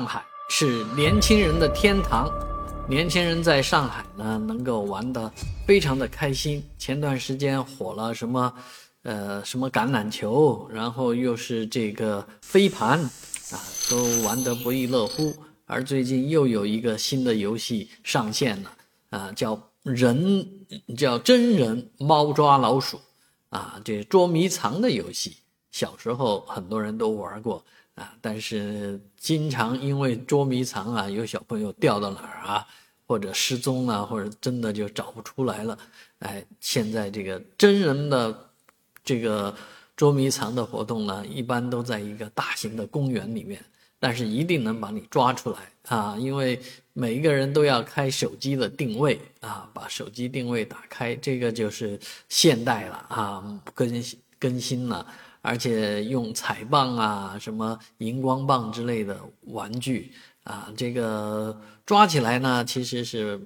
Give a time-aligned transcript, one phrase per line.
[0.00, 2.32] 上海是年轻人的天堂，
[2.88, 5.30] 年轻人在上海呢能够玩得
[5.66, 6.64] 非常的开心。
[6.78, 8.50] 前段时间火了什么，
[9.02, 13.60] 呃，什么橄榄球，然后又是这个飞盘，啊，
[13.90, 15.34] 都玩得不亦乐乎。
[15.66, 18.72] 而最近又有一个新的游戏上线了，
[19.10, 20.48] 啊，叫人
[20.96, 22.98] 叫真人猫抓老鼠，
[23.50, 25.36] 啊，这捉迷藏的游戏，
[25.70, 27.64] 小时候很多人都玩过。
[27.96, 32.66] 啊，但是经常因为捉迷藏啊，有小朋友掉到哪儿啊，
[33.06, 35.76] 或者失踪了，或者真的就找不出来了。
[36.20, 38.50] 哎，现在这个真人的
[39.04, 39.54] 这个
[39.96, 43.62] 捉迷藏的活动呢，一般都在一个大型的公园里面，
[43.98, 46.58] 但是一定能把你抓出来啊，因为
[46.94, 52.00] 每一个人都要开手机的定位啊，把手机定位打开，这个就是
[52.30, 55.06] 现代了啊，更新更新了。
[55.42, 60.12] 而且用彩棒啊、什么荧光棒之类的玩具
[60.44, 63.40] 啊，这个抓起来呢，其实是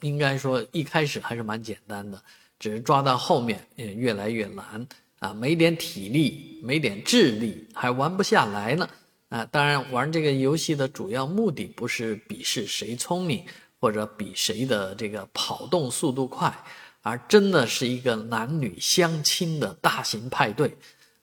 [0.00, 2.22] 应该说一开始还是蛮简单的，
[2.58, 4.86] 只是抓到后面也越来越难
[5.18, 8.88] 啊，没点体力、没点智力还玩不下来呢
[9.28, 9.44] 啊。
[9.50, 13.44] 当然，玩这个游戏的主要目的不是比试谁聪明，
[13.78, 16.54] 或者比谁的这个跑动速度快，
[17.02, 20.76] 而真的是一个男女相亲的大型派对。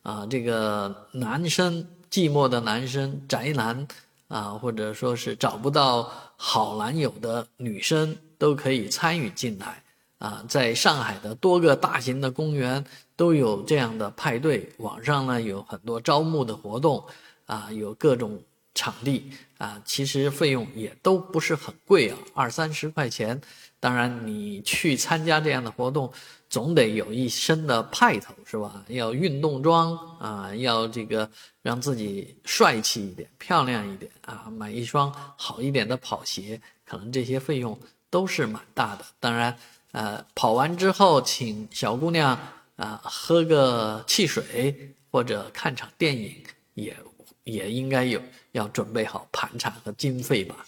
[0.03, 3.87] 啊，这个男生寂寞的男生宅男
[4.27, 9.83] 啊，或者说是找不到好男友的女生都可以参与进来
[10.17, 10.43] 啊。
[10.47, 12.83] 在上海的多个大型的公园
[13.15, 17.03] 都有这样的派对，网上呢有很多招募的活动
[17.45, 18.41] 啊，有各种
[18.73, 23.39] 场地啊，其实费用也都不是很贵啊，二三十块钱。
[23.79, 26.11] 当然，你去参加这样的活动，
[26.47, 28.85] 总得有一身的派头，是吧？
[28.89, 31.27] 要运动装啊，要这个
[31.63, 37.79] 让自己帅气一点、漂亮一点啊，买一双好一点的跑鞋，可能这些费用
[38.11, 39.05] 都是蛮大的。
[39.19, 39.57] 当然，
[39.93, 42.37] 呃，跑完之后请小姑娘
[42.75, 46.35] 啊喝个汽水或者看场电影，
[46.75, 46.95] 也
[47.43, 48.21] 也应该有
[48.51, 50.65] 要准备好盘缠和经费吧。